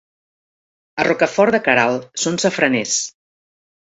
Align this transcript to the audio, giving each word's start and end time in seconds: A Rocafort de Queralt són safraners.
A 1.01 1.05
Rocafort 1.07 1.57
de 1.57 1.59
Queralt 1.67 2.07
són 2.23 2.41
safraners. 2.45 2.95